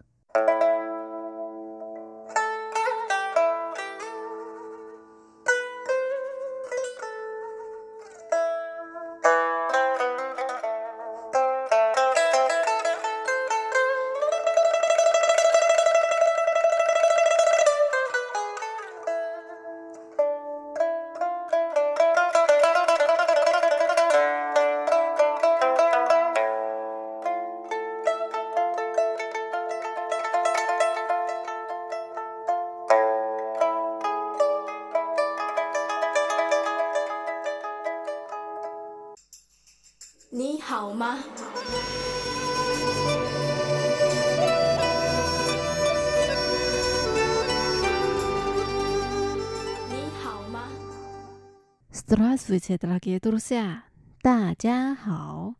[52.50, 53.84] Здравствуйте, дорогие друзья!
[54.20, 55.54] 大家好!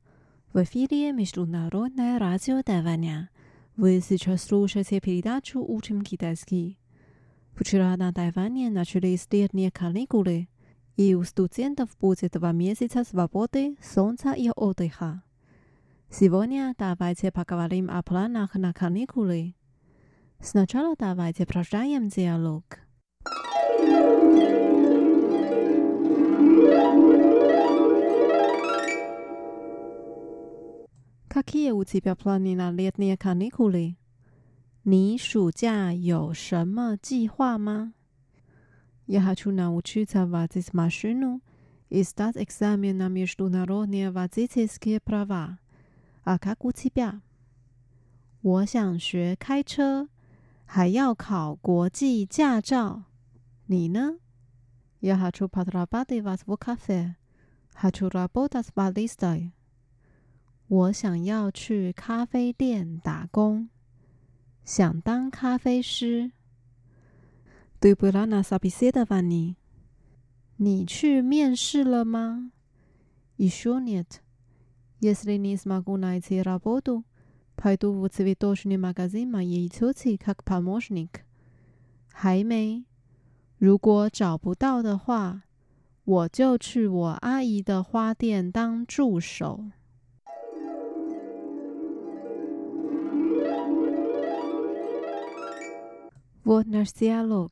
[0.53, 3.31] В эфире Международное радио Тайваня.
[3.77, 6.81] Вы сейчас слушаете передачу «Учим китайский».
[7.55, 10.49] Вчера на Тайване начались летние каникулы,
[10.97, 15.23] и у студентов будет два месяца свободы, солнца и отдыха.
[16.11, 19.55] Сегодня давайте поговорим о планах на каникулы.
[20.41, 22.81] Сначала давайте прощаем диалог.
[31.81, 33.97] Какие у тебя планы на летние каникулы?
[34.85, 37.95] 你暑假有什么计划吗？
[39.07, 41.41] Я хочу научиться водить машину
[41.89, 45.59] и сдать экзамен на международные водительские права.
[46.25, 47.23] А как у тебя?
[48.43, 50.11] 我想学开车，
[50.67, 53.05] 还要考国际驾照。
[53.67, 54.19] 你呢？
[55.01, 57.17] Я хочу подрабатывать в кафе.
[57.75, 59.55] Хочу работать баристой.
[60.71, 63.69] 我想要去咖啡店打工，
[64.65, 66.33] 想当咖啡师。
[67.81, 69.57] Ты была на собеседовании？
[70.57, 72.51] 你去面试了吗？
[73.37, 74.23] Еще нет.
[75.01, 77.05] Если не смогу найти работу,
[77.55, 81.21] пойду в цветочный магазин моей тети как помощник.
[82.13, 82.85] 还没。
[83.59, 85.43] 如果找不到的话，
[86.05, 89.67] 我就去我阿姨的花店当助手。
[96.44, 97.52] Вот наш диалог.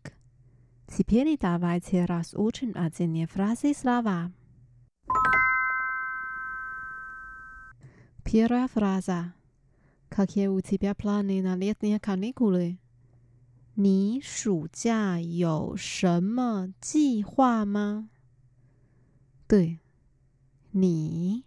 [0.87, 4.31] Теперь давайте разучим отдельные фразы и слова.
[8.23, 9.35] Первая фраза.
[10.09, 12.79] Какие у тебя планы на летние каникулы?
[13.75, 18.09] 你暑假有什么计划吗？
[19.47, 19.79] 对，
[20.71, 21.45] 你，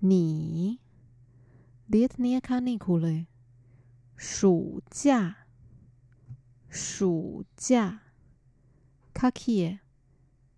[0.00, 0.80] 你
[1.86, 3.26] l e t n i a k a n i k u l
[4.16, 5.00] 暑假。
[5.00, 5.39] 暑假
[6.72, 8.00] 暑假
[9.12, 9.80] ，kaki，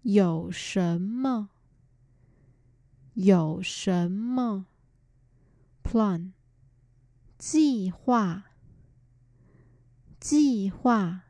[0.02, 1.48] 有什么？
[3.14, 4.66] 有什么
[5.82, 6.32] ？plan，
[7.38, 8.44] 计划，
[10.20, 11.22] 计划。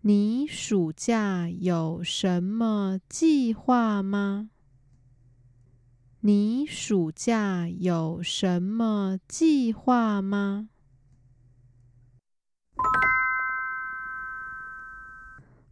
[0.00, 4.48] 你暑假有什么计划吗？
[6.20, 10.70] 你暑假有什么计划吗？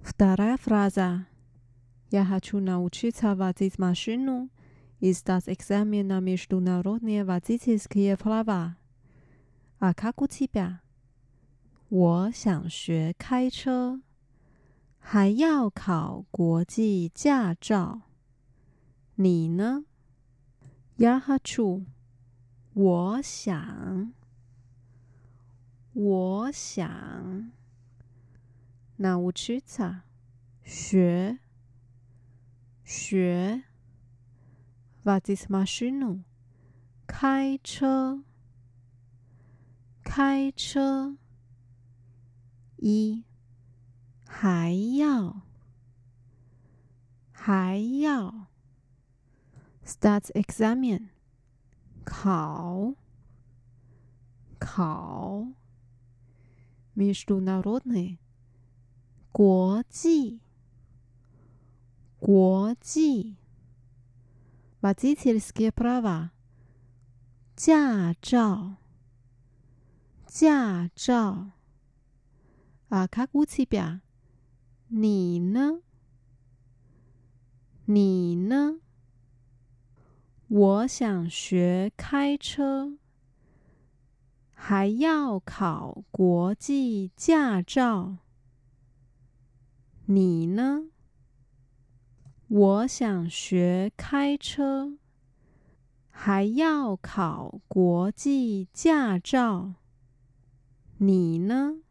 [0.10, 1.28] ？Вторая фраза.
[2.12, 4.50] Я хочу научиться водить машину
[5.00, 8.78] и сдать экзамен на международные водительские права.
[9.80, 10.80] А как у тебя?
[11.90, 14.02] 我想学开车，
[15.00, 18.02] 还要考国际驾照。
[19.16, 19.86] 你呢？
[20.98, 21.86] Я хочу，
[22.74, 24.14] 我想，
[25.94, 27.52] 我想。
[29.00, 30.02] Научиться，
[30.64, 31.40] 学，
[32.84, 33.64] 学。
[35.04, 36.24] Водить машину，
[37.06, 38.24] 开车，
[40.04, 41.18] 开车。
[42.78, 43.24] 一，
[44.26, 45.42] 还要，
[47.32, 48.48] 还要。
[49.86, 51.10] Start examine，
[52.04, 52.96] 考，
[54.58, 55.50] 考。
[56.96, 58.18] Международный，
[59.40, 60.40] 国际，
[62.20, 63.36] 国际。
[64.82, 66.30] Водительские права，
[67.56, 68.76] 驾照，
[70.28, 71.52] 驾照。
[72.90, 74.02] 啊，卡古奇表，
[74.90, 75.82] 你呢？
[77.86, 78.80] 你呢？
[80.48, 83.00] 我想学开车，
[84.54, 88.18] 还要考国际驾照。
[90.10, 90.90] 你呢？
[92.48, 94.98] 我想学开车，
[96.10, 99.74] 还要考国际驾照。
[100.98, 101.82] 你呢？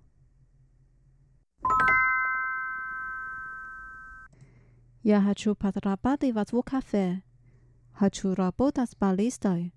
[5.02, 7.22] Я хочу потрапить в кафе.
[7.92, 9.72] Хочу работать баристой.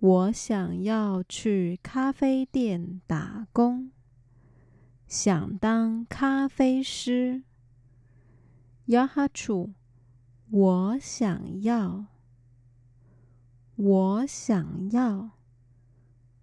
[0.00, 3.90] 我想要去咖啡店打工，
[5.15, 7.43] 想当咖啡师。
[8.87, 9.73] yahoo
[10.49, 12.07] 我想要。
[13.75, 15.29] 我想要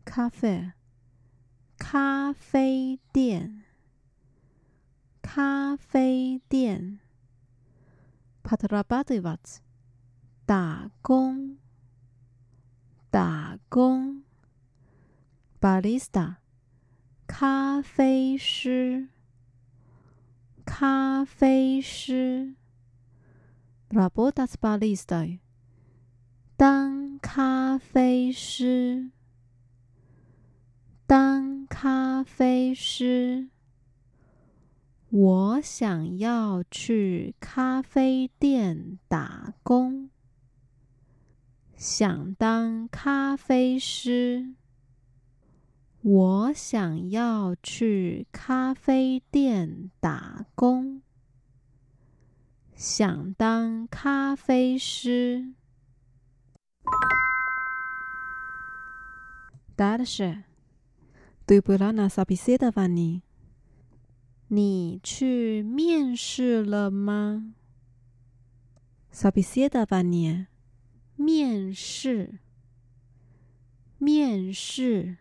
[0.05, 0.71] 咖啡。
[1.79, 3.65] 咖啡店。
[5.21, 7.01] 咖啡店。
[8.45, 9.57] Patrabadivats，
[10.47, 11.59] 打工。
[13.11, 14.23] 打工。
[15.61, 16.37] Barista。
[17.30, 19.10] 咖啡师。
[20.68, 22.56] 咖啡师，
[23.90, 25.40] работать баристой，
[26.58, 29.12] 当咖啡师，
[31.06, 33.50] 当咖啡师。
[35.12, 40.10] 我想要去咖啡店打工，
[41.76, 44.56] 想当咖啡师。
[46.03, 51.03] 我想要去咖啡店打工，
[52.75, 55.53] 想当咖啡师。
[59.77, 63.21] Dasch，du berana Sabi Ceda, vani。
[64.49, 67.55] 你去面试了吗
[69.13, 70.47] ？Sabi Ceda, Vanni。
[71.17, 72.39] 面试。
[73.99, 75.19] 面试。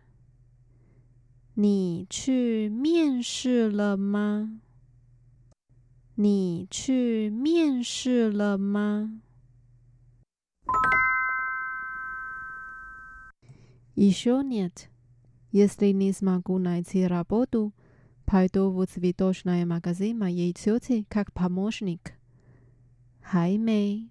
[1.55, 4.59] 你去面试了吗？
[6.15, 9.21] 你去面试了吗？
[13.95, 14.89] Еще нет.
[15.51, 17.71] Если не смогу найти работу,
[18.25, 22.13] пойду в цветочный магазин моей тети как помощник.
[23.21, 24.09] 还没。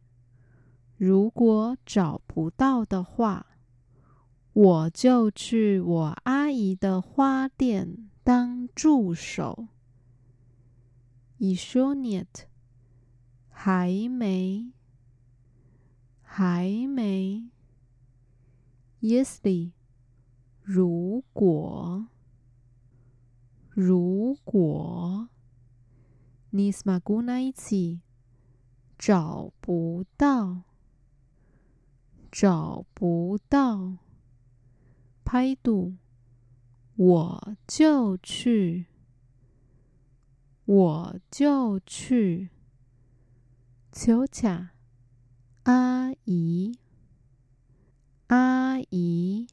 [0.97, 3.47] 如果找不到的话。
[4.62, 9.70] 我就去我阿姨的花店当助手。
[11.40, 12.28] Isuniet
[13.48, 14.74] 还没
[16.22, 17.50] 还没。
[19.00, 19.72] Yesly
[20.62, 22.10] 如果
[23.70, 25.30] 如果
[26.52, 28.02] nismagunaiti
[28.98, 30.64] 找不到
[32.30, 34.09] 找不到。
[35.29, 35.97] пойду
[36.97, 38.87] 我就去
[40.65, 42.51] 我就去
[43.93, 44.69] тетя
[45.65, 46.79] 阿姨
[48.29, 49.47] 阿姨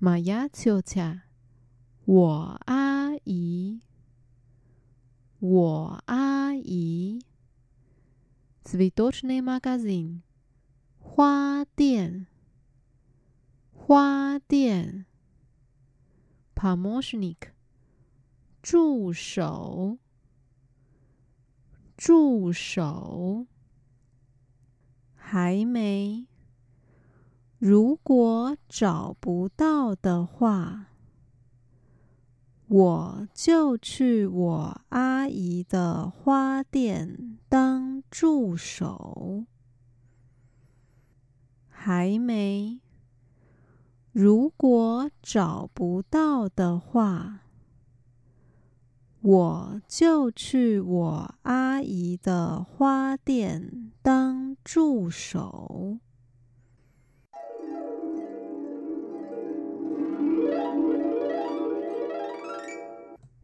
[0.00, 1.22] моя тетя
[2.04, 3.80] 我阿姨
[5.40, 7.20] 我阿姨
[8.64, 10.22] цветочный магазин
[11.00, 12.26] 花店
[13.83, 15.05] 花店。
[16.55, 17.37] Pomosnik，
[18.61, 19.97] 助手，
[21.97, 23.47] 助手。
[25.15, 26.27] 还没。
[27.57, 30.85] 如果找不到的话，
[32.67, 39.45] 我就去我阿姨的花店当助手。
[41.67, 42.79] 还没。
[44.12, 47.40] 如果找不到的话，
[49.20, 55.98] 我就去我阿姨的花店当助手。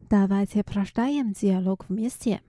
[0.09, 2.41] Давайте прочитаем диалог вместе.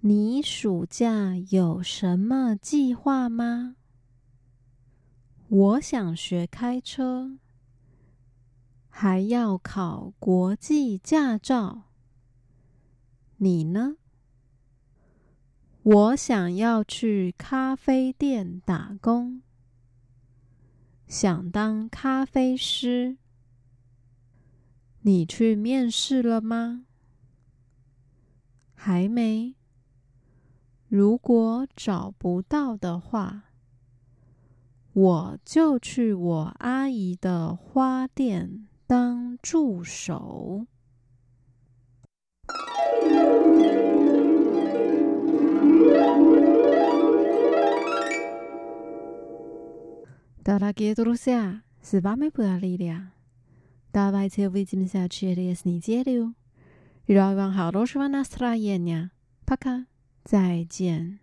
[0.00, 3.74] 你暑假有什么计划吗？
[5.51, 7.37] 我想学开车，
[8.87, 11.89] 还要考国际驾照。
[13.35, 13.97] 你呢？
[15.83, 19.41] 我想要去咖啡店打工，
[21.05, 23.17] 想当咖啡师。
[25.01, 26.85] 你去面试了吗？
[28.73, 29.55] 还没。
[30.87, 33.50] 如果找不到的话，
[34.92, 40.66] 我就去我阿姨的花店当助手。
[50.42, 53.12] Дорогие друзья, с вами была Лилия.
[53.92, 56.34] Давайте увидимся через неделю.
[57.08, 59.10] Желаю вам хорошего настроения.
[59.44, 59.86] Пока.
[60.26, 61.20] 再见。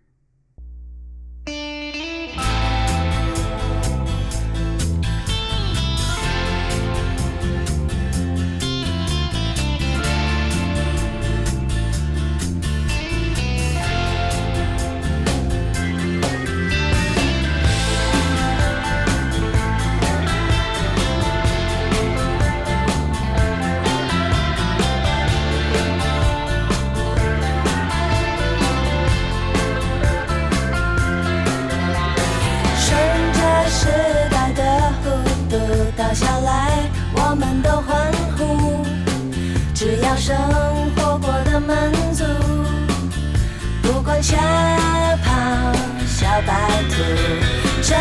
[40.29, 40.37] 生
[40.95, 42.23] 活过得满足，
[43.81, 45.31] 不管小跑
[46.05, 46.53] 小白
[46.91, 46.93] 兔，
[47.81, 47.97] 趁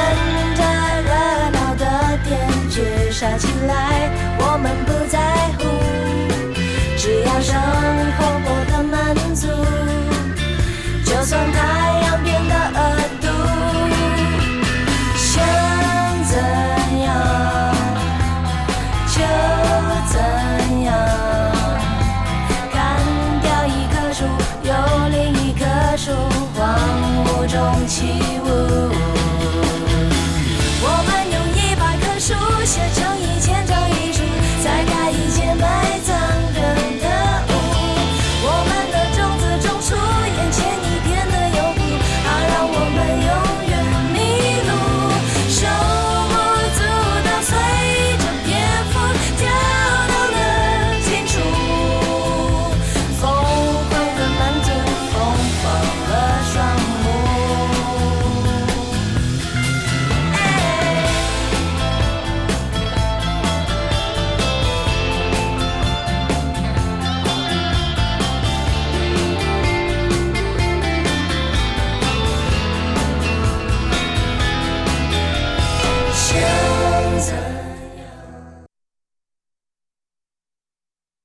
[0.54, 0.62] 着
[1.06, 1.10] 热
[1.54, 1.84] 闹的
[2.26, 2.36] 点
[2.68, 3.72] 聚杀起来，
[4.40, 5.16] 我们不在
[5.56, 5.60] 乎。
[6.98, 7.56] 只要生
[8.18, 8.94] 活过得满
[9.34, 9.46] 足，
[11.06, 11.58] 就算太
[12.02, 12.07] 阳